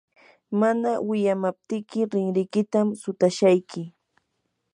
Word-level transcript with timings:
mana 0.59 0.91
wiyamaptiyki 1.07 1.99
rinrikitam 2.11 2.87
sutashayki. 3.01 3.81